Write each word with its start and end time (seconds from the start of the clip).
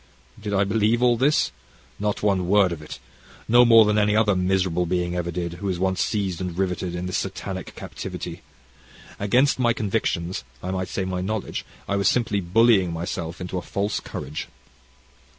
Did 0.41 0.51
I 0.55 0.63
believe 0.63 1.03
all 1.03 1.15
this? 1.15 1.51
Not 1.99 2.23
one 2.23 2.47
word 2.47 2.71
of 2.71 2.81
it, 2.81 2.97
no 3.47 3.63
more 3.63 3.85
than 3.85 3.99
any 3.99 4.15
other 4.15 4.35
miserable 4.35 4.87
being 4.87 5.15
ever 5.15 5.29
did 5.29 5.53
who 5.61 5.69
is 5.69 5.77
once 5.77 6.01
seized 6.01 6.41
and 6.41 6.57
riveted 6.57 6.95
in 6.95 7.05
this 7.05 7.19
satanic 7.19 7.75
captivity. 7.75 8.41
Against 9.19 9.59
my 9.59 9.73
convictions, 9.73 10.43
I 10.63 10.71
might 10.71 10.87
say 10.87 11.05
my 11.05 11.21
knowledge, 11.21 11.65
I 11.87 11.97
was 11.97 12.07
simply 12.09 12.41
bullying 12.41 12.91
myself 12.91 13.39
into 13.39 13.59
a 13.59 13.61
false 13.61 13.99
courage. 13.99 14.47